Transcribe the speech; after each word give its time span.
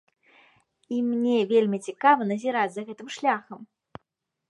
І 0.95 1.01
мне 1.09 1.35
вельмі 1.53 1.77
цікава 1.91 2.21
назіраць 2.33 2.67
за 2.79 2.89
гэтым 2.91 3.07
шляхам! 3.19 3.61